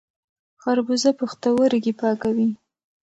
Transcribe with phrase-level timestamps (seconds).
[0.61, 2.49] خربوزه پښتورګي پاکوي.